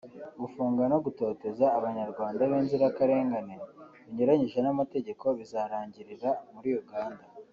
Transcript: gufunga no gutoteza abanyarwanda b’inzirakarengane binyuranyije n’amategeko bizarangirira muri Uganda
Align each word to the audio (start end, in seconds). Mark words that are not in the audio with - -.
gufunga 0.41 0.83
no 0.91 0.97
gutoteza 1.05 1.65
abanyarwanda 1.77 2.41
b’inzirakarengane 2.49 3.55
binyuranyije 4.05 4.59
n’amategeko 4.61 5.25
bizarangirira 5.39 6.29
muri 6.53 6.71
Uganda 6.83 7.23